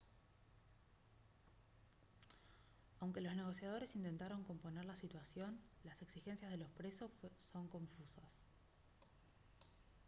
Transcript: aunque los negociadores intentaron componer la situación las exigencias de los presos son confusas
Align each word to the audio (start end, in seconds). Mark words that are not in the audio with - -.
aunque 3.01 3.21
los 3.21 3.35
negociadores 3.35 3.95
intentaron 3.95 4.43
componer 4.43 4.83
la 4.85 4.95
situación 4.95 5.59
las 5.83 6.01
exigencias 6.01 6.49
de 6.49 6.57
los 6.57 6.71
presos 6.71 7.11
son 7.39 7.67
confusas 7.67 8.39